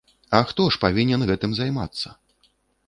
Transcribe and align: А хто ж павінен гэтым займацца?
А 0.37 0.39
хто 0.51 0.65
ж 0.75 0.79
павінен 0.85 1.27
гэтым 1.31 1.51
займацца? 1.61 2.19